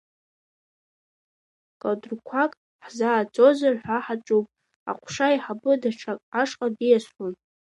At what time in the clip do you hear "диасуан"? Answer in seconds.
6.77-7.33